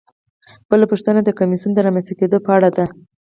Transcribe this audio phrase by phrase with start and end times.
[0.69, 2.85] بله پوښتنه د کمیسیون د رامنځته کیدو په اړه ده.